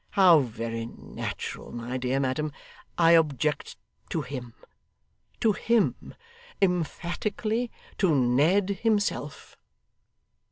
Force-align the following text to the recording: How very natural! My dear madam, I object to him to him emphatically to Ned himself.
How 0.17 0.39
very 0.39 0.87
natural! 0.87 1.71
My 1.71 1.95
dear 1.97 2.19
madam, 2.19 2.51
I 2.97 3.11
object 3.11 3.77
to 4.09 4.23
him 4.23 4.55
to 5.41 5.51
him 5.51 6.15
emphatically 6.59 7.69
to 7.99 8.09
Ned 8.15 8.79
himself. 8.81 9.55